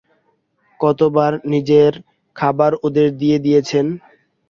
কতবার 0.79 1.31
নিজের 1.45 1.93
খাবার 2.35 2.71
ওদের 2.83 3.07
দিয়ে 3.17 3.37
দিয়েছেন। 3.45 3.85